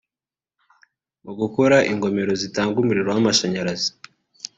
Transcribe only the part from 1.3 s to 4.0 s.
gukora ingomero zitanga umuriro w’amashanyarazi